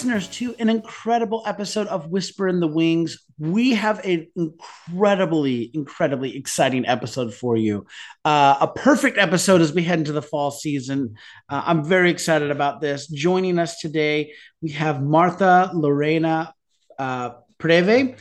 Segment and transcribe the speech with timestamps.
[0.00, 3.22] Listeners, to an incredible episode of Whisper in the Wings.
[3.38, 7.84] We have an incredibly, incredibly exciting episode for you.
[8.24, 11.16] Uh, a perfect episode as we head into the fall season.
[11.50, 13.08] Uh, I'm very excited about this.
[13.08, 14.32] Joining us today,
[14.62, 16.54] we have Martha Lorena
[16.98, 18.18] uh, Preve,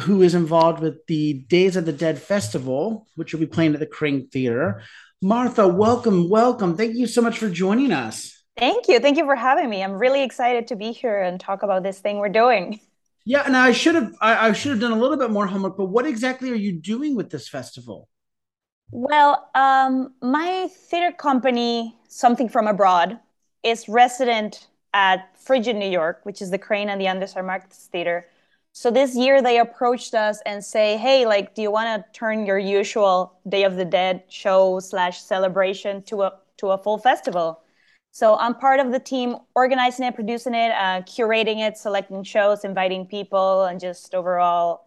[0.00, 3.78] who is involved with the Days of the Dead Festival, which will be playing at
[3.78, 4.82] the Kraine Theater.
[5.22, 6.76] Martha, welcome, welcome.
[6.76, 8.33] Thank you so much for joining us.
[8.56, 9.00] Thank you.
[9.00, 9.82] Thank you for having me.
[9.82, 12.80] I'm really excited to be here and talk about this thing we're doing.
[13.24, 15.76] Yeah, and I should have I, I should have done a little bit more homework,
[15.76, 18.08] but what exactly are you doing with this festival?
[18.90, 23.18] Well, um, my theater company, Something from Abroad,
[23.62, 27.44] is resident at Frigid, New York, which is the Kraine and the Under St.
[27.44, 28.26] Marks Theater.
[28.72, 32.46] So this year they approached us and say, "Hey, like, do you want to turn
[32.46, 37.63] your usual Day of the Dead show slash celebration to a to a full festival?"
[38.14, 42.64] So I'm part of the team organizing it, producing it, uh, curating it, selecting shows,
[42.64, 44.86] inviting people, and just overall.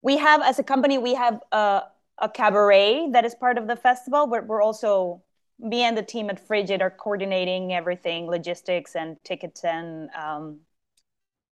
[0.00, 1.82] We have, as a company, we have a,
[2.16, 4.26] a cabaret that is part of the festival.
[4.26, 5.22] But we're also,
[5.60, 10.60] me and the team at Frigid are coordinating everything, logistics and tickets and um,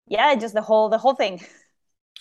[0.08, 1.42] yeah, just the whole the whole thing.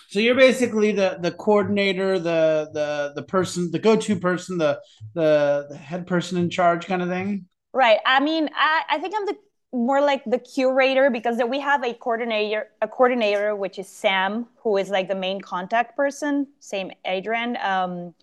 [0.08, 4.80] So you're basically the the coordinator, the the the person, the go to person, the
[5.14, 7.46] the the head person in charge, kind of thing.
[7.76, 7.98] Right.
[8.06, 9.36] I mean, I, I think I'm the
[9.70, 14.78] more like the curator because we have a coordinator, a coordinator which is Sam, who
[14.78, 16.46] is like the main contact person.
[16.58, 17.58] Same Adrian.
[17.58, 18.14] Um,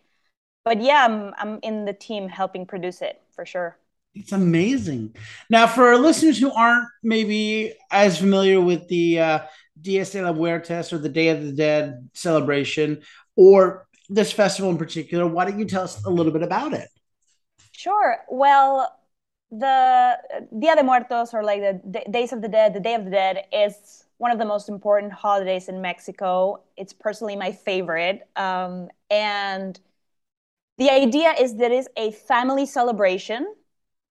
[0.66, 3.78] but yeah, I'm I'm in the team helping produce it for sure.
[4.16, 5.16] It's amazing.
[5.52, 9.40] Now, for our listeners who aren't maybe as familiar with the uh,
[9.80, 13.04] Dias de la Muertes or the Day of the Dead celebration,
[13.36, 16.90] or this festival in particular, why don't you tell us a little bit about it?
[17.72, 18.18] Sure.
[18.30, 19.00] Well,
[19.60, 20.18] the
[20.60, 23.46] Dia de Muertos, or like the Days of the Dead, the Day of the Dead,
[23.52, 26.62] is one of the most important holidays in Mexico.
[26.78, 28.28] It's personally my favorite.
[28.36, 29.80] Um, and
[30.78, 33.54] the idea is that it's a family celebration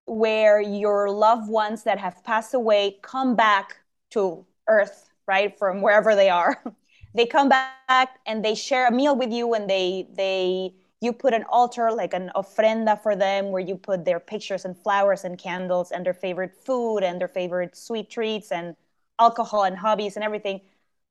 [0.06, 3.78] where your loved ones that have passed away come back
[4.10, 6.62] to Earth, right, from wherever they are.
[7.14, 11.34] they come back and they share a meal with you and they they you put
[11.34, 15.38] an altar like an ofrenda for them where you put their pictures and flowers and
[15.38, 18.76] candles and their favorite food and their favorite sweet treats and
[19.18, 20.60] alcohol and hobbies and everything.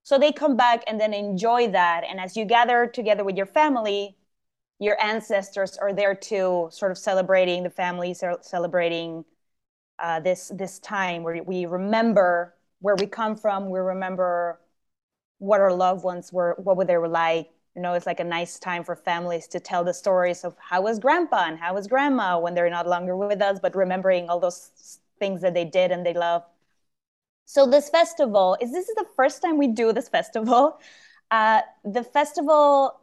[0.03, 2.03] So they come back and then enjoy that.
[2.09, 4.17] And as you gather together with your family
[4.79, 9.23] your ancestors are there too sort of celebrating the families are celebrating
[9.99, 13.69] uh, this this time where we remember where we come from.
[13.69, 14.59] We remember
[15.39, 18.23] what our loved ones were what were they were like you know it's like a
[18.23, 21.87] nice time for families to tell the stories of how was grandpa and how was
[21.87, 25.91] grandma when they're not longer with us but remembering all those things that they did
[25.91, 26.43] and they love.
[27.45, 30.79] So this festival is this is the first time we do this festival?
[31.29, 32.99] Uh, the festival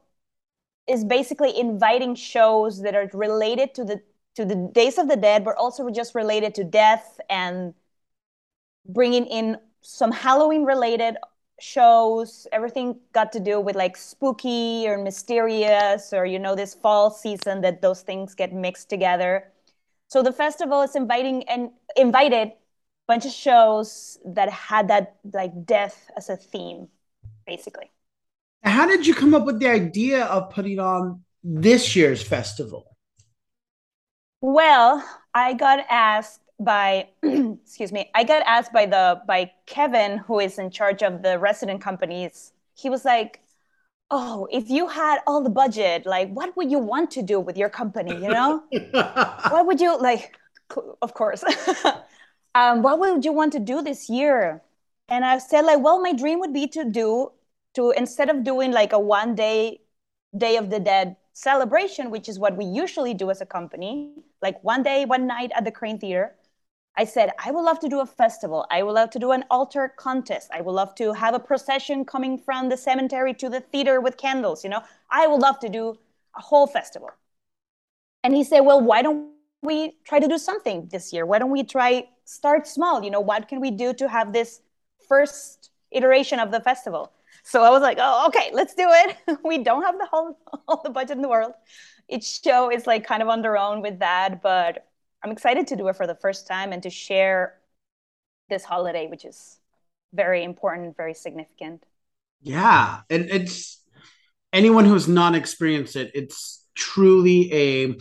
[0.87, 4.03] is basically inviting shows that are related to the
[4.35, 7.75] to the days of the dead but also just related to death and
[8.87, 11.17] bringing in some halloween related
[11.60, 17.10] shows everything got to do with like spooky or mysterious or you know this fall
[17.10, 19.52] season that those things get mixed together.
[20.08, 22.54] So the festival is inviting and invited a
[23.06, 26.88] bunch of shows that had that like death as a theme
[27.46, 27.90] basically.
[28.62, 32.96] How did you come up with the idea of putting on this year's festival?
[34.40, 35.04] Well
[35.34, 40.58] i got asked by excuse me i got asked by the by kevin who is
[40.58, 42.52] in charge of the resident companies.
[42.74, 43.41] He was like
[44.10, 47.56] oh if you had all the budget like what would you want to do with
[47.56, 48.62] your company you know?
[49.50, 50.36] What would you like
[51.02, 51.44] of course.
[52.55, 54.62] Um, what would you want to do this year?
[55.08, 57.31] And i said like well my dream would be to do
[57.75, 59.81] to instead of doing like a one day
[60.37, 64.12] day of the dead celebration which is what we usually do as a company
[64.43, 66.34] like one day one night at the Kraine theater
[66.99, 68.67] I said, I would love to do a festival.
[68.73, 70.50] I would love to do an altar contest.
[70.53, 74.17] I would love to have a procession coming from the cemetery to the theater with
[74.17, 74.65] candles.
[74.65, 75.97] You know, I would love to do
[76.37, 77.11] a whole festival.
[78.25, 79.31] And he said, Well, why don't
[79.62, 81.25] we try to do something this year?
[81.25, 83.05] Why don't we try start small?
[83.05, 84.61] You know, what can we do to have this
[85.09, 87.12] first iteration of the festival?
[87.45, 89.39] So I was like, oh, okay, let's do it.
[89.45, 90.37] we don't have the whole
[90.67, 91.53] all the budget in the world.
[92.09, 94.85] Each show is like kind of on their own with that, but
[95.23, 97.59] I'm excited to do it for the first time and to share
[98.49, 99.59] this holiday, which is
[100.12, 101.85] very important, very significant.
[102.41, 103.82] Yeah, and it's
[104.53, 107.97] anyone who's not experienced it, it's truly a,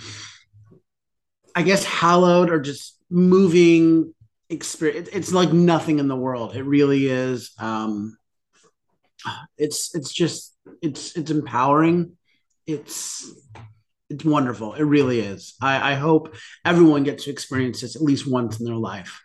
[1.56, 4.13] I guess, hallowed or just moving
[4.50, 5.10] experience.
[5.12, 6.56] It's like nothing in the world.
[6.56, 7.52] It really is.
[7.60, 8.18] Um,
[9.58, 12.13] it's it's just it's it's empowering.
[12.66, 13.31] It's
[14.09, 14.74] it's wonderful.
[14.74, 15.56] It really is.
[15.62, 19.21] I, I hope everyone gets to experience this at least once in their life.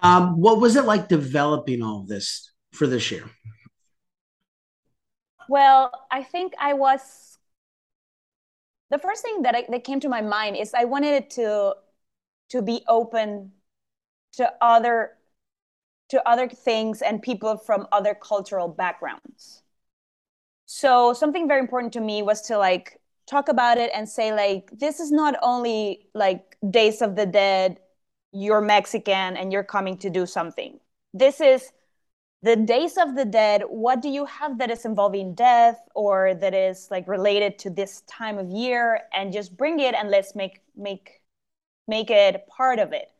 [0.00, 3.24] Um, what was it like developing all of this for this year?
[5.48, 7.38] Well, I think I was
[8.90, 11.74] the first thing that I, that came to my mind is I wanted it to
[12.50, 13.52] to be open
[14.32, 15.12] to other
[16.10, 19.62] to other things and people from other cultural backgrounds.
[20.66, 22.99] So something very important to me was to like
[23.30, 27.80] talk about it and say like this is not only like Days of the Dead,
[28.32, 30.80] you're Mexican and you're coming to do something.
[31.14, 31.72] This is
[32.42, 33.62] the Days of the Dead.
[33.68, 38.02] What do you have that is involving death or that is like related to this
[38.02, 41.22] time of year and just bring it and let's make make
[41.88, 43.10] make it part of it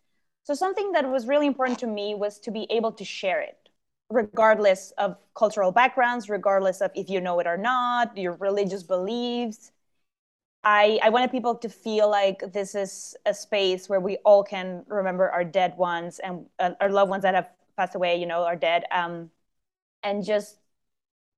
[0.45, 3.69] so something that was really important to me was to be able to share it,
[4.11, 9.71] regardless of cultural backgrounds, regardless of if you know it or not, your religious beliefs.
[10.63, 14.85] I, I wanted people to feel like this is a space where we all can
[14.89, 18.45] remember our dead ones and uh, our loved ones that have passed away, you know,
[18.45, 19.31] are dead, um,
[20.03, 20.59] and just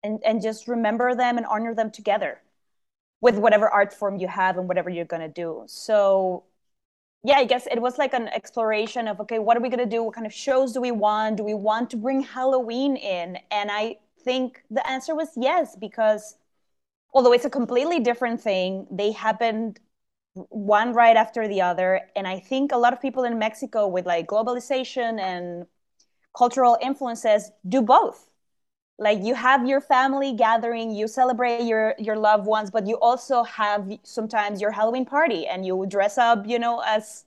[0.02, 2.40] and, and just remember them and honor them together
[3.20, 5.62] with whatever art form you have and whatever you're to do.
[5.66, 6.44] So
[7.24, 10.02] yeah, I guess it was like an exploration of okay, what are we gonna do?
[10.02, 11.36] What kind of shows do we want?
[11.36, 13.38] Do we want to bring Halloween in?
[13.52, 16.36] And I think the answer was yes, because
[17.12, 19.80] although it's a completely different thing, they happened
[20.34, 22.00] one right after the other.
[22.16, 25.66] And I think a lot of people in Mexico with like globalization and
[26.36, 28.28] cultural influences do both.
[28.98, 33.42] Like you have your family gathering, you celebrate your your loved ones, but you also
[33.44, 37.24] have sometimes your Halloween party and you dress up, you know, as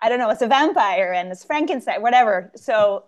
[0.00, 2.52] I don't know, as a vampire and as Frankenstein, whatever.
[2.56, 3.04] So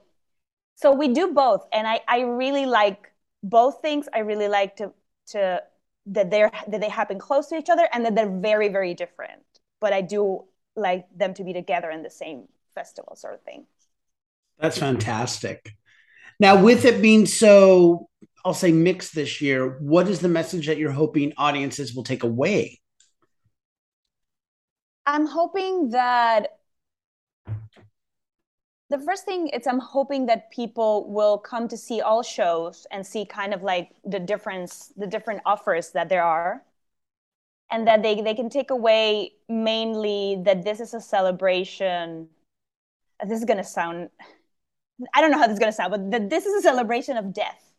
[0.77, 1.67] so we do both.
[1.73, 3.13] And I, I really like
[3.43, 4.09] both things.
[4.15, 4.93] I really like to
[5.29, 5.63] to
[6.13, 9.43] that they're that they happen close to each other and that they're very, very different.
[9.81, 10.45] But I do
[10.77, 12.45] like them to be together in the same
[12.75, 13.67] festival sort of thing.
[14.59, 15.73] That's fantastic.
[16.41, 18.09] Now, with it being so,
[18.45, 22.23] I'll say mixed this year, what is the message that you're hoping audiences will take
[22.23, 22.81] away?
[25.05, 26.59] I'm hoping that
[28.91, 33.07] the first thing is I'm hoping that people will come to see all shows and
[33.07, 36.63] see kind of like the difference, the different offers that there are.
[37.71, 42.29] And that they, they can take away mainly that this is a celebration.
[43.27, 44.09] This is going to sound
[45.15, 47.17] I don't know how this is going to sound, but the, this is a celebration
[47.17, 47.73] of death,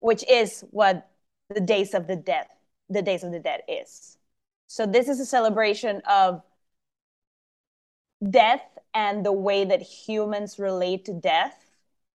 [0.00, 1.08] which is what
[1.48, 2.46] the days of the dead,
[2.88, 4.18] the days of the dead is.
[4.66, 6.42] So this is a celebration of
[8.30, 8.62] death
[8.94, 11.70] and the way that humans relate to death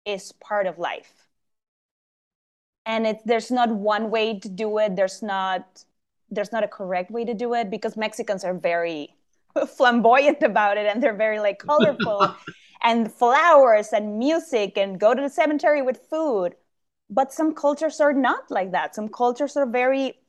[0.05, 1.27] is part of life.
[2.85, 4.95] And it's there's not one way to do it.
[4.95, 5.83] There's not
[6.29, 9.13] there's not a correct way to do it because Mexicans are very
[9.67, 12.35] flamboyant about it and they're very like colorful
[12.83, 16.55] and flowers and music and go to the cemetery with food.
[17.09, 18.95] But some cultures are not like that.
[18.95, 20.19] Some cultures are very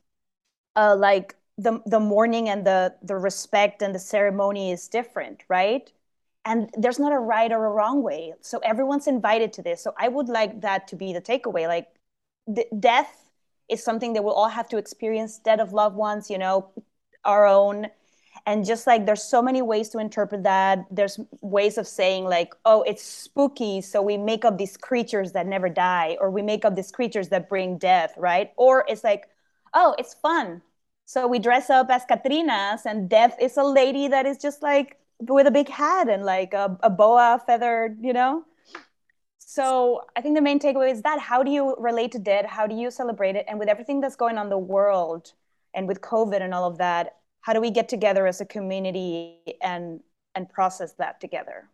[0.76, 5.93] uh, like the the mourning and the the respect and the ceremony is different, right?
[6.45, 8.33] And there's not a right or a wrong way.
[8.41, 9.83] So everyone's invited to this.
[9.83, 11.67] So I would like that to be the takeaway.
[11.67, 11.88] Like
[12.81, 13.31] death
[13.69, 15.38] is something that we'll all have to experience.
[15.38, 16.71] Death of loved ones, you know,
[17.25, 17.88] our own
[18.47, 22.55] and just like there's so many ways to interpret that there's ways of saying like
[22.65, 26.65] oh it's spooky so we make up these creatures that never die or we make
[26.65, 29.29] up these creatures that bring death right or it's like
[29.75, 30.62] oh it's fun
[31.09, 34.99] so we dress up as catrinas and death is a lady that is just like
[35.21, 38.45] with a big hat and like a, a boa feathered you know?
[39.38, 42.45] So i think the main takeaway is that how do you relate to death?
[42.45, 43.47] How do you celebrate it?
[43.49, 45.33] And with everything that's going on in the world
[45.73, 49.38] and with covid and all of that how do we get together as a community
[49.62, 50.00] and
[50.35, 51.71] and process that together?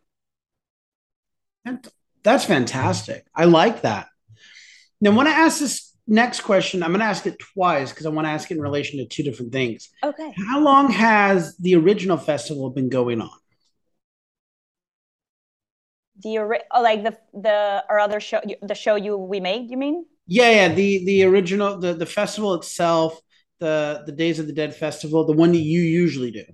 [2.22, 3.26] That's fantastic.
[3.34, 4.06] I like that.
[5.00, 8.10] Now when i ask this next question i'm going to ask it twice because i
[8.10, 11.74] want to ask it in relation to two different things okay how long has the
[11.74, 13.30] original festival been going on
[16.22, 20.04] the oh, like the the or other show the show you we made you mean
[20.26, 23.20] yeah yeah the the original the the festival itself
[23.64, 26.44] the the Days of the Dead festival, the one that you usually do?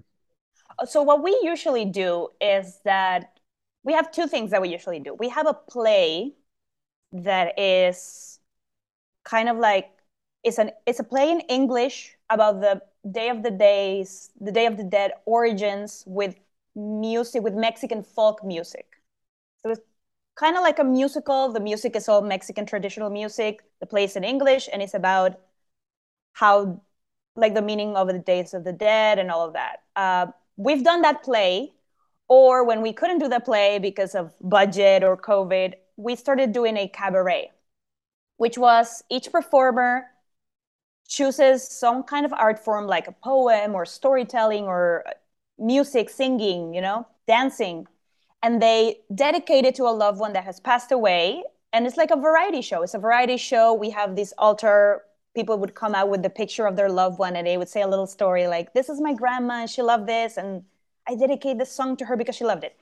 [0.86, 3.38] So what we usually do is that
[3.82, 5.14] we have two things that we usually do.
[5.14, 6.32] We have a play
[7.12, 8.29] that is
[9.30, 9.90] kind of like
[10.42, 14.66] it's an it's a play in English about the Day of the Days, the Day
[14.66, 16.34] of the Dead origins with
[16.74, 18.86] music with Mexican folk music.
[19.62, 19.80] So it's
[20.36, 21.52] kind of like a musical.
[21.52, 23.62] The music is all Mexican traditional music.
[23.80, 25.38] The play is in English and it's about
[26.32, 26.80] how,
[27.36, 29.82] like, the meaning of the days of the dead and all of that.
[29.96, 31.72] Uh, we've done that play,
[32.28, 36.76] or when we couldn't do the play because of budget or COVID, we started doing
[36.76, 37.50] a cabaret,
[38.40, 40.06] which was each performer
[41.06, 45.04] chooses some kind of art form like a poem or storytelling or
[45.58, 47.86] music, singing, you know, dancing.
[48.42, 51.42] And they dedicate it to a loved one that has passed away.
[51.74, 52.80] And it's like a variety show.
[52.80, 53.74] It's a variety show.
[53.74, 55.02] We have this altar.
[55.36, 57.82] People would come out with the picture of their loved one and they would say
[57.82, 60.38] a little story like, This is my grandma and she loved this.
[60.38, 60.62] And
[61.06, 62.74] I dedicate this song to her because she loved it.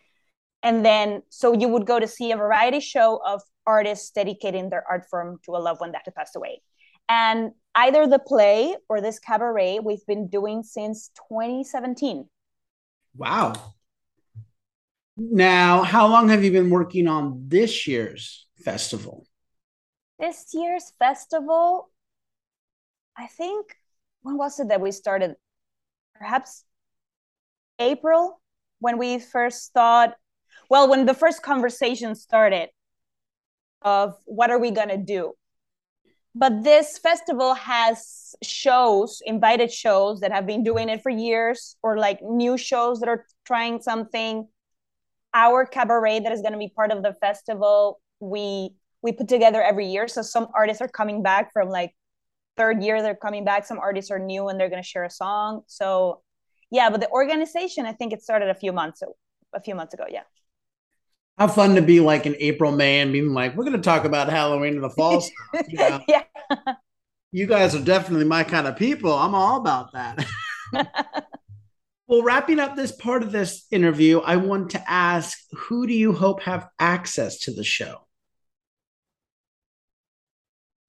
[0.62, 4.82] And then, so you would go to see a variety show of artists dedicating their
[4.90, 6.62] art form to a loved one that had passed away.
[7.08, 12.28] And either the play or this cabaret we've been doing since 2017.
[13.14, 13.52] Wow.
[15.16, 19.26] Now, how long have you been working on this year's festival?
[20.18, 21.90] This year's festival,
[23.16, 23.76] I think,
[24.22, 25.34] when was it that we started?
[26.14, 26.64] Perhaps
[27.78, 28.40] April,
[28.80, 30.14] when we first thought,
[30.70, 32.68] well, when the first conversation started
[33.82, 35.32] of what are we going to do?
[36.34, 41.98] but this festival has shows invited shows that have been doing it for years or
[41.98, 44.46] like new shows that are trying something.
[45.34, 48.70] Our cabaret that is going to be part of the festival we
[49.02, 50.06] we put together every year.
[50.06, 51.92] So some artists are coming back from like
[52.56, 53.66] third year they're coming back.
[53.66, 55.62] Some artists are new and they're going to share a song.
[55.66, 56.22] So
[56.70, 59.02] yeah but the organization i think it started a few months
[59.54, 60.22] a few months ago yeah
[61.38, 64.04] how fun to be like an April, May, and being like, we're going to talk
[64.04, 65.24] about Halloween in the fall.
[65.68, 66.00] You know?
[66.08, 66.24] yeah.
[67.30, 69.12] You guys are definitely my kind of people.
[69.12, 70.26] I'm all about that.
[72.06, 76.12] well, wrapping up this part of this interview, I want to ask who do you
[76.12, 77.98] hope have access to the show?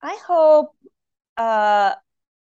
[0.02, 0.74] I hope
[1.36, 1.92] uh,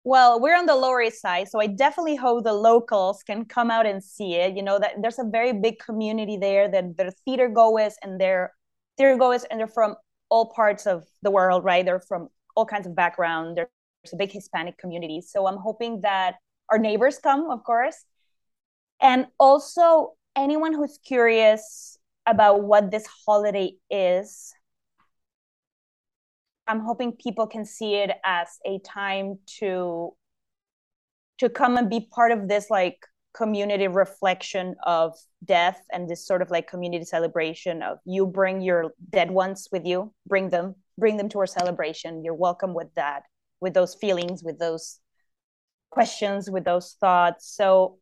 [0.07, 3.69] well, we're on the Lower East Side, so I definitely hope the locals can come
[3.69, 4.55] out and see it.
[4.55, 6.71] You know that there's a very big community there.
[6.71, 8.53] That they're theater goers and they're
[8.97, 9.95] theater goers and they're from
[10.29, 11.83] all parts of the world, right?
[11.83, 13.57] They're from all kinds of background.
[13.57, 16.35] There's a big Hispanic community, so I'm hoping that
[16.71, 18.05] our neighbors come, of course,
[19.01, 24.53] and also anyone who's curious about what this holiday is
[26.67, 30.13] I'm hoping people can see it as a time to
[31.39, 32.97] to come and be part of this like
[33.33, 35.13] community reflection of
[35.45, 39.85] death and this sort of like community celebration of you bring your dead ones with
[39.85, 42.23] you bring them bring them to our celebration.
[42.23, 43.23] You're welcome with that
[43.61, 44.99] with those feelings with those
[45.91, 47.55] questions with those thoughts.
[47.55, 47.99] So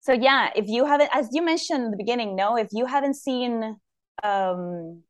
[0.00, 3.14] so yeah if you haven't as you mentioned in the beginning no if you haven't
[3.14, 3.76] seen
[4.22, 5.02] um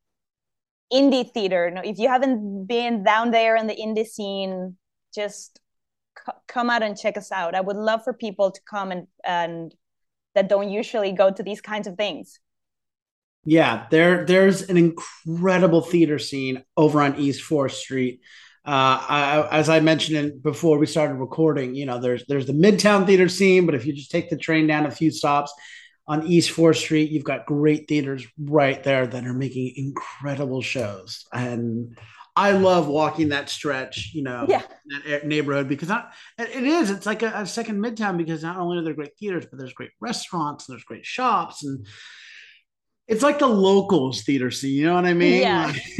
[0.92, 1.70] indie theater.
[1.70, 4.76] No, if you haven't been down there in the indie scene,
[5.14, 5.60] just
[6.18, 7.54] c- come out and check us out.
[7.54, 9.74] I would love for people to come and and
[10.34, 12.38] that don't usually go to these kinds of things.
[13.44, 18.20] Yeah, there there's an incredible theater scene over on East Fourth Street.
[18.66, 22.52] Uh, I, as I mentioned in, before we started recording, you know, there's there's the
[22.52, 25.52] Midtown theater scene, but if you just take the train down a few stops,
[26.10, 31.24] on East 4th Street, you've got great theaters right there that are making incredible shows.
[31.32, 31.96] And
[32.34, 34.62] I love walking that stretch, you know, yeah.
[35.06, 36.90] that neighborhood because not, it is.
[36.90, 39.72] It's like a, a, second midtown because not only are there great theaters, but there's
[39.72, 41.86] great restaurants and there's great shops and
[43.06, 44.74] it's like the locals theater scene.
[44.74, 45.42] You know what I mean?
[45.42, 45.72] Yeah.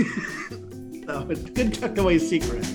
[1.07, 2.67] so it's good tucked away secret.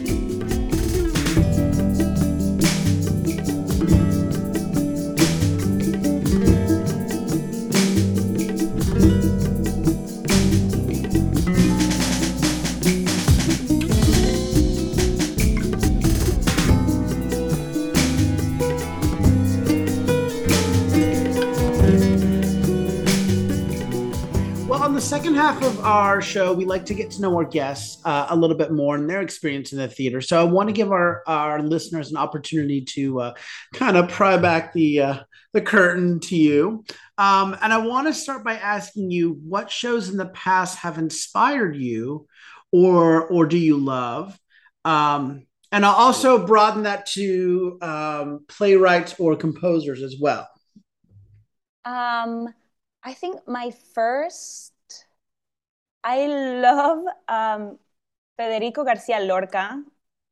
[25.65, 28.72] Of our show, we like to get to know our guests uh, a little bit
[28.72, 30.22] more and their experience in the theater.
[30.22, 33.34] So I want to give our, our listeners an opportunity to uh,
[33.74, 35.19] kind of pry back the uh,
[35.53, 36.86] the curtain to you.
[37.17, 41.00] Um, and I want to start by asking you what shows in the past have
[41.00, 42.27] inspired you,
[42.72, 44.39] or or do you love?
[44.84, 50.48] Um, and I'll also broaden that to um, playwrights or composers as well.
[51.86, 52.53] Um,
[53.03, 54.74] I think my first
[56.06, 57.80] I love um,
[58.38, 59.84] Federico Garcia Lorca,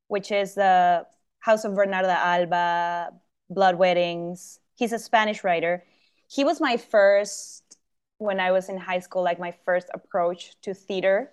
[0.08, 1.08] which is the
[1.40, 3.12] House of Bernarda Alba,
[3.50, 4.60] Blood Weddings.
[4.76, 5.84] He's a Spanish writer.
[6.30, 7.78] he was my first
[8.20, 11.32] when I was in high school, like my first approach to theater.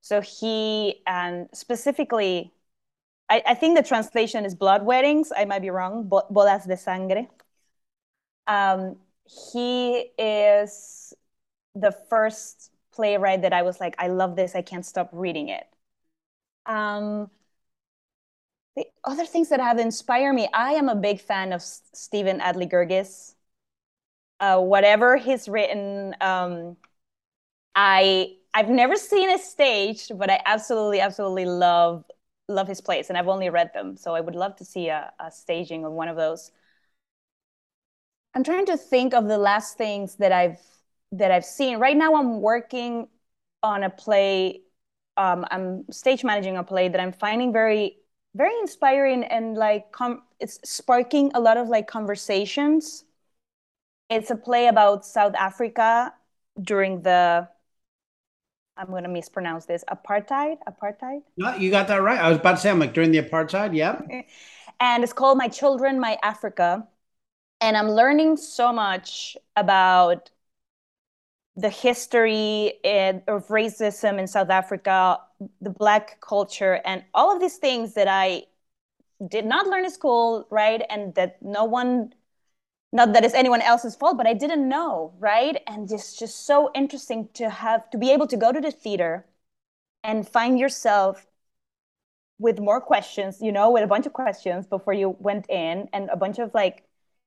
[0.00, 2.52] So he and specifically,
[3.30, 5.32] I, I think the translation is blood weddings.
[5.36, 6.08] I might be wrong.
[6.08, 7.28] Bodas de sangre.
[8.46, 11.14] Um, he is
[11.74, 14.54] the first playwright that I was like, I love this.
[14.56, 15.66] I can't stop reading it.
[16.66, 17.30] Um,
[18.76, 22.70] the other things that have inspired me, I am a big fan of Stephen Adly
[22.70, 23.34] Guirgis.
[24.38, 26.76] Uh, whatever he's written, um,
[27.74, 32.04] I I've never seen it staged, but I absolutely, absolutely love
[32.48, 33.96] love his plays, and I've only read them.
[33.96, 36.52] So I would love to see a, a staging of one of those.
[38.34, 40.60] I'm trying to think of the last things that I've
[41.12, 41.78] that I've seen.
[41.78, 43.08] Right now, I'm working
[43.62, 44.62] on a play.
[45.16, 47.98] Um, I'm stage managing a play that I'm finding very
[48.36, 53.04] very inspiring and like com- it's sparking a lot of like conversations.
[54.10, 56.12] It's a play about south africa
[56.60, 57.48] during the
[58.76, 60.58] i'm going to mispronounce this apartheid?
[60.68, 61.22] Apartheid?
[61.36, 62.18] No you got that right.
[62.18, 64.00] I was about to say i'm like during the apartheid yeah.
[64.78, 66.86] And it's called my children my africa.
[67.60, 70.30] And i'm learning so much about
[71.56, 75.18] the history eh, of racism in South Africa,
[75.60, 78.44] the Black culture, and all of these things that I
[79.28, 80.82] did not learn in school, right?
[80.90, 82.12] And that no one,
[82.92, 85.62] not that it's anyone else's fault, but I didn't know, right?
[85.66, 89.26] And it's just so interesting to have to be able to go to the theater
[90.04, 91.26] and find yourself
[92.38, 96.10] with more questions, you know, with a bunch of questions before you went in and
[96.10, 96.84] a bunch of like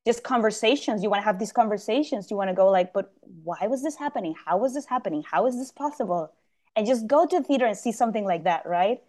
[0.09, 1.03] just conversations.
[1.03, 2.31] You want to have these conversations.
[2.31, 3.13] You want to go like but
[3.43, 4.33] why was this happening?
[4.43, 5.21] How was this happening?
[5.21, 6.33] How is this possible?
[6.75, 8.99] And just go to the theater and see something like that right?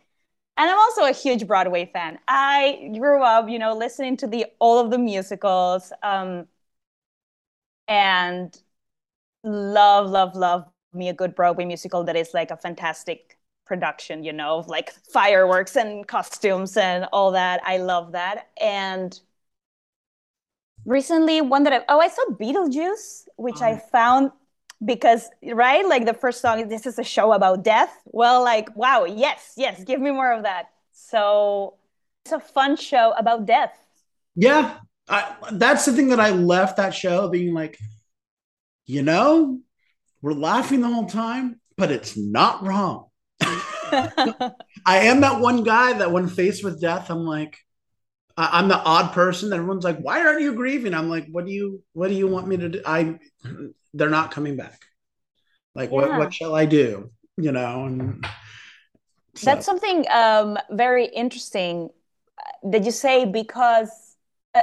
[0.58, 2.18] And i'm also a huge broadway fan.
[2.28, 6.46] I grew up you know listening to the all of the musicals um,
[7.88, 8.54] and
[9.42, 14.34] love love love me a good broadway musical that is like a fantastic production you
[14.34, 17.60] know like fireworks and costumes and all that.
[17.64, 18.48] I love that.
[18.60, 19.18] And
[20.84, 23.88] recently one that I oh I saw Beetlejuice, which I oh.
[23.92, 24.30] found
[24.84, 27.94] because right like the first song this is a show about death.
[28.06, 30.70] Well, like wow, yes, yes, give me more of that.
[30.92, 31.74] So
[32.24, 33.76] it's a fun show about death.
[34.34, 37.78] Yeah, I, that's the thing that I left that show being like,
[38.86, 39.60] you know,
[40.22, 43.06] we're laughing the whole time, but it's not wrong.
[43.42, 44.52] I
[44.86, 47.58] am that one guy that when faced with death, I'm like,
[48.52, 49.52] I'm the odd person.
[49.52, 52.48] Everyone's like, "Why aren't you grieving?" I'm like, "What do you What do you want
[52.48, 53.18] me to do?" I
[53.94, 54.80] they're not coming back.
[55.74, 55.96] Like, yeah.
[55.96, 57.10] what What shall I do?
[57.36, 58.26] You know, and
[59.34, 59.46] so.
[59.46, 61.90] that's something um, very interesting
[62.62, 64.16] that you say because,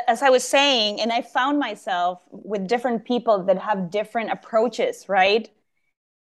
[0.08, 5.10] as I was saying, and I found myself with different people that have different approaches,
[5.10, 5.50] right?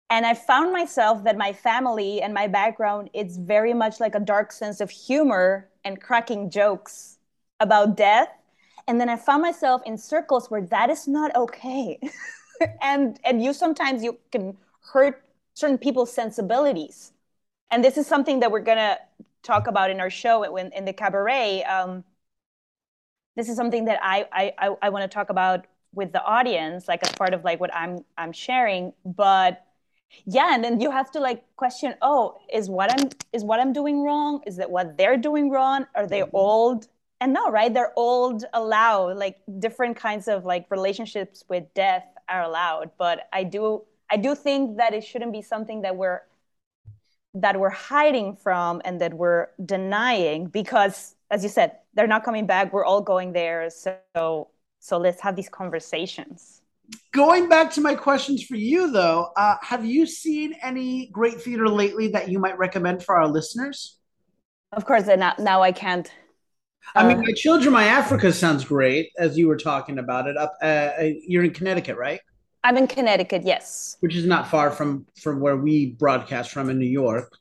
[0.09, 4.19] And I found myself that my family and my background it's very much like a
[4.19, 7.14] dark sense of humor and cracking jokes
[7.59, 8.29] about death
[8.87, 11.99] and then i found myself in circles where that is not okay.
[12.81, 14.57] And and you sometimes you can
[14.93, 17.11] hurt certain people's sensibilities.
[17.71, 18.97] And this is something that we're going to
[19.43, 21.63] talk about in our show in, in the cabaret.
[21.63, 22.03] Um,
[23.35, 27.03] this is something that i i i want to talk about with the audience like
[27.05, 28.93] as part of like what i'm i'm sharing.
[29.05, 29.61] But
[30.25, 33.73] yeah and then you have to like question oh is what i'm is what i'm
[33.73, 34.41] doing wrong?
[34.47, 35.87] Is that what they're doing wrong?
[35.93, 36.35] Are they mm-hmm.
[36.35, 36.87] old
[37.21, 37.73] and no right?
[37.73, 42.91] They're old allowed like different kinds of like relationships with death are allowed.
[42.97, 46.21] But i do i do think that it shouldn't be something that we're
[47.33, 52.45] that we're hiding from and that we're denying because as you said they're not coming
[52.45, 52.73] back.
[52.73, 53.69] We're all going there.
[53.69, 54.49] So
[54.79, 56.61] so let's have these conversations.
[57.13, 61.67] Going back to my questions for you though uh, have you seen any great theater
[61.67, 63.97] lately that you might recommend for our listeners?
[64.71, 66.11] Of course now, now i can't
[66.93, 70.37] I mean, uh, my children, my Africa sounds great as you were talking about it.
[70.37, 72.21] Up, uh, uh, you're in Connecticut, right?
[72.63, 73.97] I'm in Connecticut, yes.
[73.99, 77.37] Which is not far from from where we broadcast from in New York.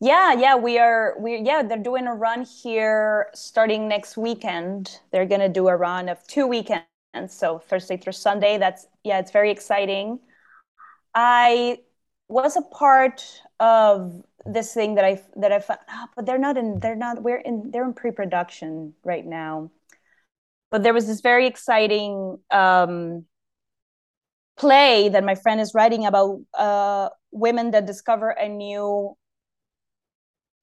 [0.00, 1.16] Yeah, yeah, we are.
[1.18, 5.00] We yeah, they're doing a run here starting next weekend.
[5.10, 6.84] They're gonna do a run of two weekends,
[7.28, 8.58] so Thursday through Sunday.
[8.58, 10.20] That's yeah, it's very exciting.
[11.14, 11.78] I
[12.28, 13.24] was a part
[13.60, 16.80] of this thing that I that I found, oh, but they're not in.
[16.80, 17.22] They're not.
[17.22, 17.70] We're in.
[17.70, 19.70] They're in pre-production right now.
[20.70, 23.24] But there was this very exciting um,
[24.58, 29.16] play that my friend is writing about uh, women that discover a new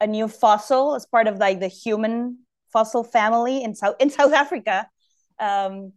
[0.01, 2.39] a new fossil as part of like the human
[2.73, 4.87] fossil family in South in South Africa.
[5.39, 5.93] Um,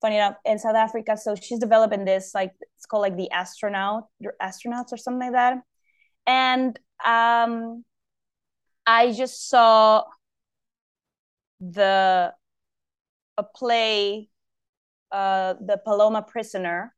[0.00, 1.16] funny enough in South Africa.
[1.16, 4.04] So she's developing this like it's called like the astronaut
[4.42, 5.58] astronauts or something like that.
[6.26, 7.84] And um
[8.86, 10.04] I just saw
[11.60, 12.32] the
[13.38, 14.28] a play
[15.10, 16.94] uh the Paloma Prisoner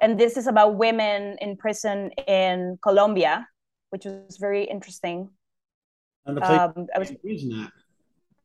[0.00, 3.48] and this is about women in prison in Colombia,
[3.90, 5.30] which was very interesting.
[6.26, 7.12] And the play Um, I was.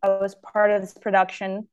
[0.03, 1.67] I was part of this production.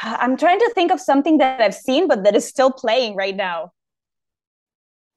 [0.00, 3.34] I'm trying to think of something that I've seen, but that is still playing right
[3.34, 3.72] now.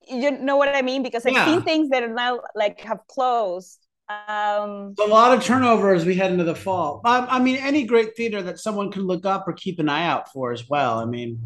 [0.07, 1.03] You know what I mean?
[1.03, 1.45] Because I've Yeah.
[1.45, 3.79] seen things that are now like have closed.
[4.09, 7.01] Um, A lot of turnover as we head into the fall.
[7.05, 10.05] Um, I mean, any great theater that someone can look up or keep an eye
[10.05, 10.99] out for as well.
[10.99, 11.39] I mean,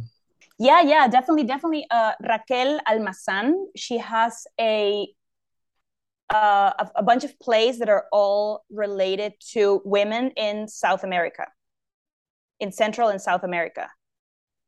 [0.57, 1.85] yeah, yeah, definitely, definitely.
[1.91, 5.07] Uh, Raquel Almazan, she has a
[6.33, 11.45] uh, a, a bunch of plays that are all related to women in South America,
[12.59, 13.89] in Central and South America.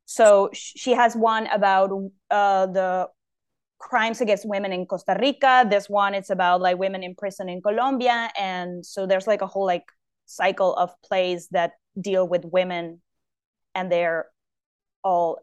[0.05, 1.91] So she has one about
[2.31, 3.09] uh, the
[3.79, 5.65] crimes against women in Costa Rica.
[5.69, 9.47] This one it's about like women in prison in Colombia, and so there's like a
[9.47, 9.85] whole like
[10.25, 13.01] cycle of plays that deal with women,
[13.75, 14.27] and they're
[15.03, 15.39] all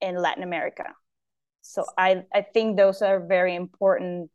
[0.00, 0.94] in Latin America.
[1.62, 4.30] So I I think those are very important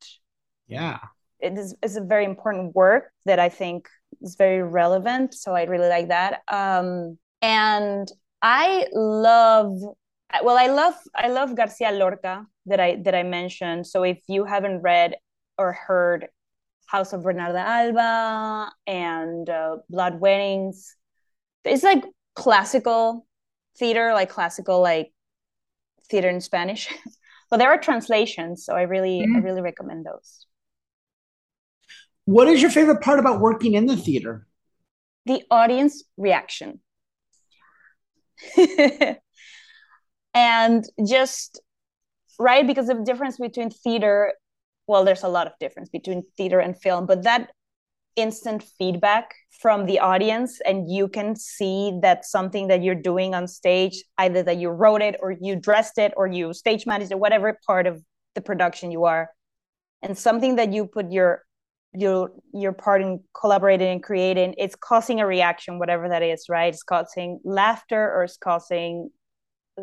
[0.67, 0.99] yeah.
[1.39, 3.89] it is, it's a very important work that I think
[4.21, 5.33] is very relevant.
[5.33, 6.41] So I really like that.
[6.47, 8.07] Um, and
[8.41, 9.77] I love,
[10.43, 13.87] well, I love, I love Garcia Lorca that I that I mentioned.
[13.87, 15.15] So if you haven't read
[15.57, 16.27] or heard
[16.87, 20.95] House of Bernarda Alba and uh, Blood Weddings,
[21.65, 22.03] it's like
[22.35, 23.27] classical
[23.77, 25.11] theater, like classical like
[26.09, 26.89] theater in Spanish.
[27.51, 29.39] but there are translations, so I really, I Mhm.
[29.39, 30.45] really recommend those.
[32.25, 34.47] What is your favorite part about working in the theater?
[35.25, 36.81] the audience reaction.
[40.33, 41.61] and just
[42.39, 44.33] right because the difference between theater
[44.87, 47.49] well there's a lot of difference between theater and film but that
[48.15, 53.47] instant feedback from the audience and you can see that something that you're doing on
[53.47, 57.19] stage either that you wrote it or you dressed it or you stage managed it
[57.19, 58.01] whatever part of
[58.35, 59.29] the production you are.
[60.01, 61.43] And something that you put your
[61.93, 66.73] your your part in collaborating and creating it's causing a reaction whatever that is right?
[66.73, 69.09] It's causing laughter or it's causing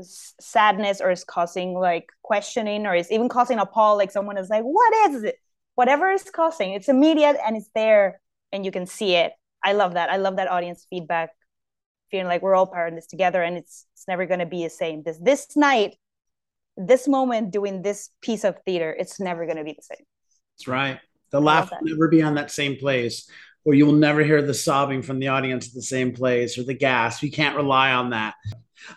[0.03, 4.49] sadness or it's causing like questioning or it's even causing a pause like someone is
[4.49, 5.37] like what is it
[5.75, 8.21] whatever is causing it's immediate and it's there
[8.53, 9.33] and you can see it
[9.63, 11.31] i love that i love that audience feedback
[12.11, 14.65] feeling like we're all part of this together and it's it's never going to be
[14.65, 15.97] the same this this night
[16.77, 20.05] this moment doing this piece of theater it's never going to be the same
[20.57, 21.01] That's right.
[21.31, 23.29] The laugh will never be on that same place,
[23.65, 26.63] or you will never hear the sobbing from the audience at the same place or
[26.63, 27.23] the gasp.
[27.23, 28.35] You can't rely on that.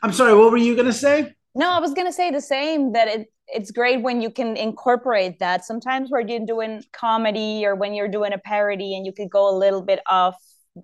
[0.02, 1.34] I'm sorry, what were you going to say?
[1.56, 2.94] No, I was gonna say the same.
[2.94, 5.66] That it it's great when you can incorporate that.
[5.66, 9.50] Sometimes where you're doing comedy or when you're doing a parody and you could go
[9.50, 10.36] a little bit off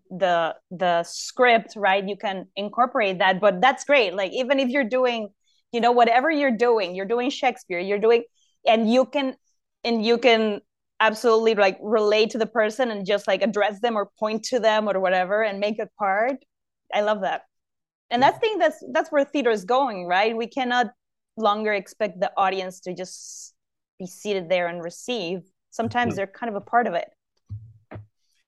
[0.09, 2.07] the the script, right?
[2.07, 4.15] You can incorporate that, but that's great.
[4.15, 5.29] Like even if you're doing,
[5.71, 8.23] you know, whatever you're doing, you're doing Shakespeare, you're doing,
[8.65, 9.35] and you can
[9.83, 10.61] and you can
[10.99, 14.89] absolutely like relate to the person and just like address them or point to them
[14.89, 16.37] or whatever and make it part.
[16.93, 17.43] I love that
[18.11, 20.35] and that's thing that's that's where theater is going right?
[20.35, 20.87] We cannot
[21.37, 23.53] longer expect the audience to just
[23.99, 25.41] be seated there and receive.
[25.71, 26.17] Sometimes mm-hmm.
[26.17, 27.09] they're kind of a part of it.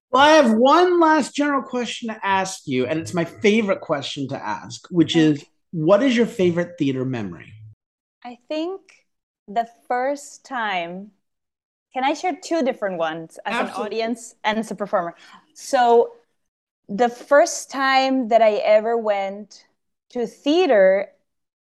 [0.09, 4.27] Well, I have one last general question to ask you, and it's my favorite question
[4.29, 7.53] to ask, which is what is your favorite theater memory?
[8.27, 8.81] i think
[9.47, 11.11] the first time
[11.93, 13.81] can i share two different ones as Absolutely.
[13.81, 15.15] an audience and as a performer?
[15.53, 16.13] So
[16.89, 19.65] the first time that i ever went
[20.09, 21.09] to theater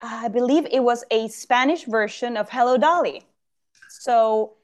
[0.02, 3.24] i believe it was a spanish version of hello dolly.
[3.88, 4.56] So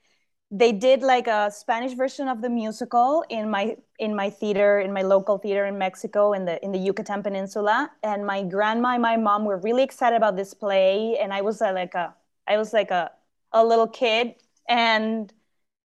[0.52, 4.92] they did like a spanish version of the musical in my in my theater in
[4.92, 7.92] my local theater in mexico in the in the yucatan peninsula.
[8.04, 11.18] And my grandma and my mom were really excited about this play.
[11.20, 12.16] And i was like a
[12.48, 13.12] i was like a
[13.54, 14.36] a little kid.
[14.68, 15.32] And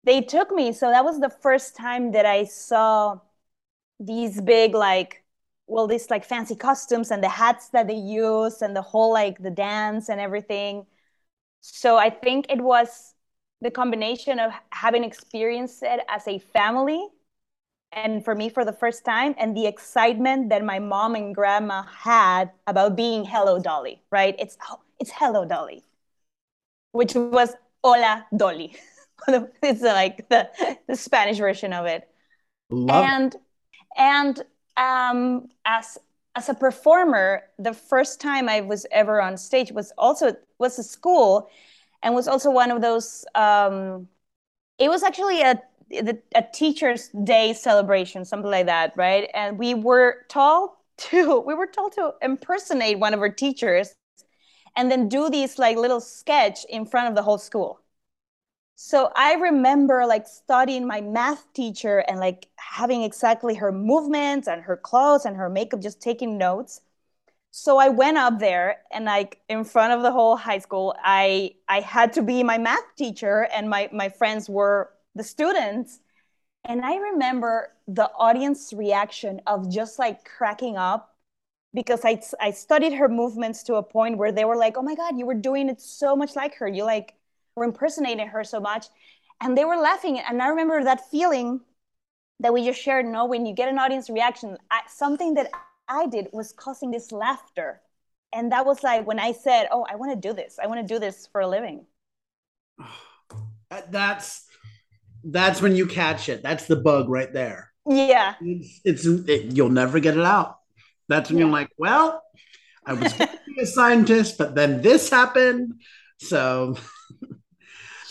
[0.05, 0.73] they took me.
[0.73, 3.19] So that was the first time that i saw
[4.01, 5.23] these big like
[5.67, 9.39] well these like fancy costumes and the hats that they use and the whole like
[9.43, 10.87] the dance and everything.
[11.61, 13.15] So i think it was
[13.61, 17.09] the combination of having experienced it as a family
[17.93, 21.83] and for me for the first time and the excitement that my mom and grandma
[21.85, 24.35] had about being hello dolly right?
[24.39, 25.85] It's oh, it's hello dolly
[26.93, 28.77] which was hola dolly.
[29.63, 30.51] It's like the,
[30.89, 32.09] the spanish version of it.
[32.71, 33.37] Love and
[33.97, 34.43] and
[34.77, 35.99] um as
[36.35, 40.83] as a performer, the first time I was ever on stage was also was a
[40.83, 41.51] school,
[42.03, 43.25] and was also one of those.
[43.35, 44.09] Um,
[44.79, 45.63] it was actually a
[46.35, 49.31] a teacher's day celebration, something like that, right?
[49.35, 53.95] And we were told to we were told to impersonate one of our teachers,
[54.77, 57.82] and then do these like little sketch in front of the whole school.
[58.75, 64.63] So I remember like studying my math teacher and like having exactly her movements and
[64.63, 66.81] her clothes and her makeup, just taking notes.
[67.53, 71.55] So I went up there and like in front of the whole high school, I
[71.69, 76.01] I had to be my math teacher and my my friends were the students.
[76.65, 81.17] And I remember the audience reaction of just like cracking up
[81.75, 84.95] because I I studied her movements to a point where they were like, "Oh my
[84.95, 86.69] god, you were doing it so much like her.
[86.69, 87.15] You like
[87.57, 88.87] were impersonating her so much
[89.43, 90.19] and they were laughing.
[90.19, 91.61] And i remember that feeling
[92.41, 95.51] that we just shared no when you get an audience reaction I, something that
[95.89, 97.81] i did was causing this laughter.
[98.35, 100.59] And that was like when i said oh i want to do this.
[100.63, 101.85] I want to do this for a living.
[103.91, 104.47] That's
[105.25, 106.43] that's when you catch it.
[106.43, 107.73] That's the bug right there.
[107.89, 108.35] Yeah.
[108.43, 110.59] It's, it's it, you'll never get it out.
[111.09, 111.45] That's when yeah.
[111.45, 112.23] you're like well
[112.85, 115.81] i was going to be a scientist but then this happened.
[116.19, 116.77] So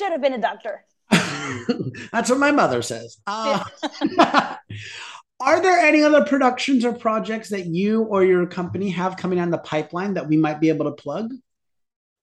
[0.01, 0.83] should have been a doctor.
[2.11, 3.17] That's what my mother says.
[3.27, 3.63] Uh,
[5.39, 9.51] are there any other productions or projects that you or your company have coming on
[9.51, 11.33] the pipeline that we might be able to plug?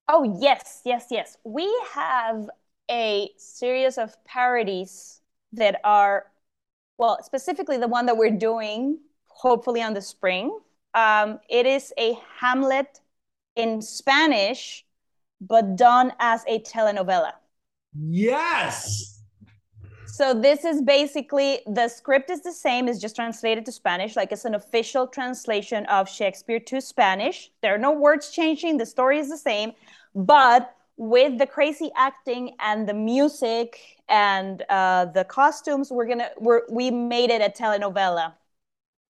[0.09, 1.37] Oh, yes, yes, yes.
[1.45, 2.51] We have
[2.91, 5.21] a series of parodies
[5.53, 6.27] that are,
[6.97, 10.59] well, specifically the one that we're doing, hopefully on the spring.
[10.95, 13.01] Um, it is a Hamlet
[13.55, 14.85] in Spanish,
[15.41, 17.35] but done as a telenovela.
[17.95, 19.19] Yes.
[20.07, 24.33] So this is basically the script is the same, it's just translated to Spanish, like
[24.33, 27.53] it's an official translation of Shakespeare to Spanish.
[27.63, 29.73] There are no words changing, the story is the same,
[30.17, 36.63] but with the crazy acting and the music and uh, the costumes, we're gonna we're,
[36.69, 38.33] we made it a telenovela.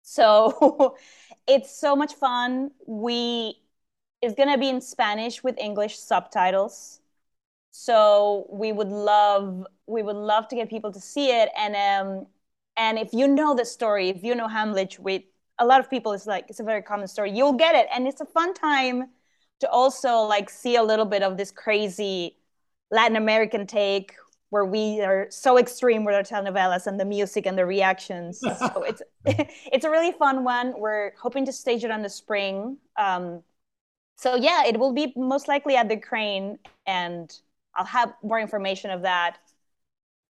[0.03, 0.97] So
[1.49, 2.71] it's so much fun.
[2.87, 3.57] We
[4.23, 7.01] it's gonna be in Spanish with English subtitles
[7.73, 11.49] so we would love we would love to get people to see it.
[11.57, 12.27] And um
[12.77, 15.23] and if you know the story if you know hamlet with
[15.59, 17.33] a lot of people it's like it's a very common story.
[17.33, 17.89] You'll get it.
[17.93, 19.09] And it's a fun time
[19.61, 22.37] to also like see a little bit of this crazy
[22.91, 24.15] latin american take
[24.51, 28.43] where we are so extreme with our telenovelas and the music and the reactions.
[28.59, 30.75] So it's it's a really fun one.
[30.79, 32.77] We're hoping to stage it on the spring.
[32.99, 33.43] Um
[34.17, 37.33] so yeah it will be most likely at the Kraine and
[37.75, 39.39] I'll have more information of that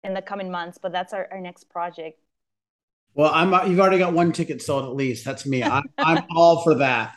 [0.03, 2.19] in the coming months, but that's our, our next project.
[3.15, 5.23] Well, I'm you've already got one ticket sold at least.
[5.23, 5.63] That's me.
[5.63, 7.13] I'm, I'm all for that.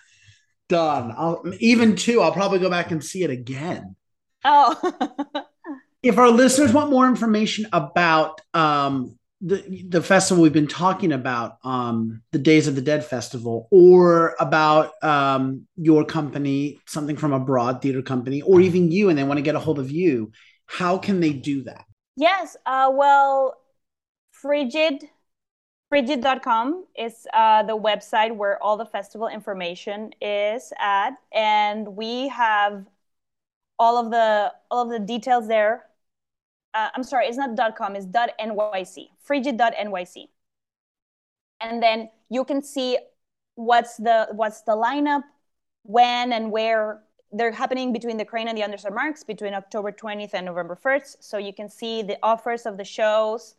[0.69, 1.13] Done.
[1.17, 2.21] I'll even two.
[2.21, 3.97] I'll probably go back and see it again.
[4.45, 4.93] Oh.
[6.03, 11.59] if our listeners want more information about um, the the festival we've been talking about,
[11.63, 17.83] um, the Days of the Dead festival, or about um, your company, something from abroad
[17.83, 20.33] theater company, or even you, and they want to get a hold of you,
[20.67, 21.85] how can they do that?
[22.17, 23.57] Yes, uh, well,
[24.33, 25.05] Frigid
[25.89, 32.87] Frigid.com is uh, the website where all the festival information is at, and we have
[33.79, 35.86] all of the all of the details there
[36.77, 40.29] uh, I'm sorry, it's not .com, it's .nyc, frigid.nyc.
[41.61, 42.99] And then you can see
[43.55, 45.23] what's the what's the lineup,
[45.85, 48.95] when and where they're happening between the Kraine and the Under St.
[48.95, 51.17] Marks between October 20th and November 1st.
[51.21, 53.55] So you can see the offers of the shows.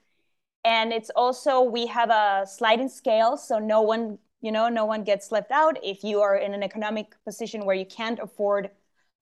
[0.63, 3.37] And it's also, we have a sliding scale.
[3.37, 5.77] So no one, you know, no one gets left out.
[5.83, 8.71] If you are in an economic position where you can't afford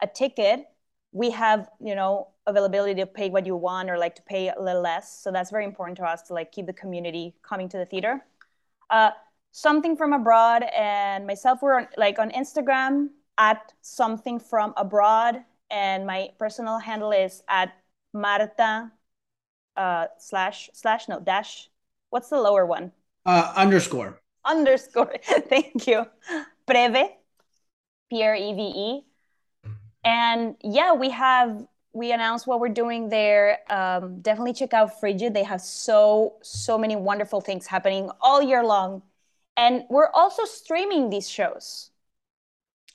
[0.01, 0.67] a ticket,
[1.15, 4.61] we have, you know, availability to pay what you want or like to pay a
[4.61, 5.17] little less.
[5.23, 8.25] So that's very important to us to like keep the community coming to the theater.
[8.89, 9.11] Uh,
[9.51, 15.37] something from abroad and myself we're on, like on Instagram at something from abroad
[15.71, 17.71] and my personal handle is at
[18.13, 18.91] Marta
[19.77, 21.69] uh, slash slash no dash.
[22.09, 22.91] What's the lower one?
[23.25, 24.19] Uh, underscore.
[24.43, 25.15] Underscore.
[25.23, 26.05] Thank you.
[26.67, 27.07] Preve,
[28.09, 29.05] P R E V E.
[30.05, 33.59] And yeah, we have we announced what we're doing there.
[33.69, 35.33] Um, definitely check out Frigid.
[35.33, 39.03] They have so so many wonderful things happening all year long,
[39.57, 41.91] and we're also streaming these shows.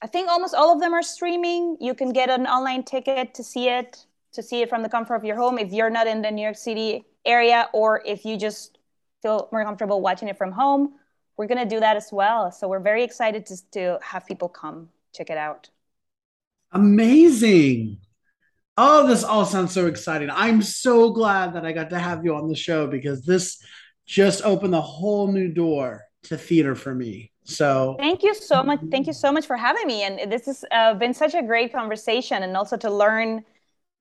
[0.02, 1.76] I think almost all of them are streaming.
[1.80, 5.16] You can get an online ticket to see it to see it from the comfort
[5.16, 8.36] of your home if you're not in the New York City area, or if you
[8.38, 8.78] just
[9.22, 10.94] feel more comfortable watching it from home.
[11.36, 12.52] we're going to do that as well.
[12.52, 15.70] So we're very excited to, to have people come check it out.
[16.72, 17.98] Amazing.
[18.76, 20.30] Oh, this all sounds so exciting.
[20.30, 23.62] I'm so glad that I got to have you on the show because this
[24.06, 27.30] just opened a whole new door to theater for me.
[27.44, 28.80] So thank you so much.
[28.90, 30.04] Thank you so much for having me.
[30.04, 33.44] And this has uh, been such a great conversation, and also to learn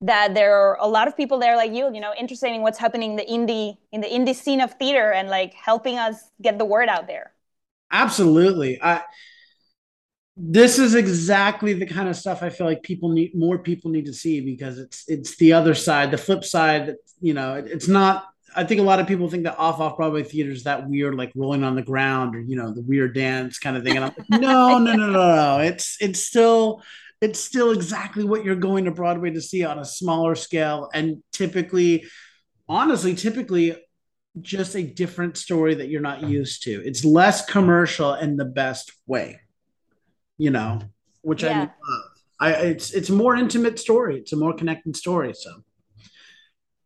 [0.02, 2.78] that there are a lot of people there like you, you know, interested in what's
[2.78, 6.58] happening in the indie in the indie scene of theater, and like helping us get
[6.58, 7.32] the word out there.
[7.90, 8.80] Absolutely.
[8.80, 9.02] I
[10.42, 14.06] this is exactly the kind of stuff I feel like people need more people need
[14.06, 16.94] to see because it's it's the other side, the flip side.
[17.20, 18.26] You know, it, it's not.
[18.56, 21.14] I think a lot of people think that off off Broadway theater is that weird,
[21.14, 23.96] like rolling on the ground or you know the weird dance kind of thing.
[23.96, 25.58] And I'm like, no, no, no, no, no.
[25.60, 26.82] It's it's still
[27.20, 31.22] it's still exactly what you're going to Broadway to see on a smaller scale, and
[31.32, 32.06] typically,
[32.66, 33.76] honestly, typically
[34.40, 36.82] just a different story that you're not used to.
[36.86, 39.40] It's less commercial in the best way
[40.40, 40.80] you know,
[41.20, 41.52] which yeah.
[41.52, 42.10] I love.
[42.40, 44.18] I it's it's a more intimate story.
[44.18, 45.34] It's a more connected story.
[45.34, 45.62] So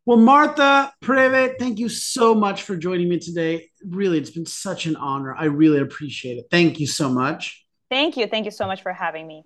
[0.04, 3.70] well, Martha Preve, thank you so much for joining me today.
[3.88, 5.34] Really, it's been such an honor.
[5.34, 6.46] I really appreciate it.
[6.50, 7.64] Thank you so much.
[7.90, 8.26] Thank you.
[8.26, 9.44] Thank you so much for having me.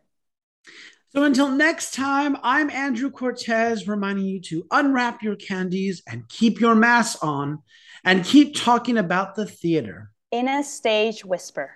[1.15, 6.61] So until next time, I'm Andrew Cortez reminding you to unwrap your candies and keep
[6.61, 7.61] your masks on
[8.03, 10.11] and keep talking about the theater.
[10.33, 11.71] In a stage whisper.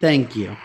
[0.00, 0.56] Thank you.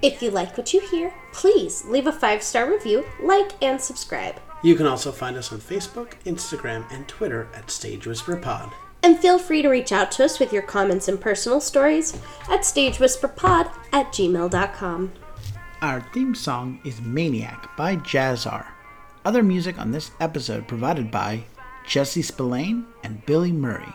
[0.00, 4.40] If you like what you hear, please leave a five star review, like, and subscribe.
[4.62, 8.72] You can also find us on Facebook, Instagram, and Twitter at Stage Whisper Pod.
[9.02, 12.14] And feel free to reach out to us with your comments and personal stories
[12.50, 15.12] at stagewhisperpod at gmail.com.
[15.80, 18.66] Our theme song is Maniac by Jazzar.
[19.24, 21.44] Other music on this episode provided by
[21.86, 23.94] Jesse Spillane and Billy Murray.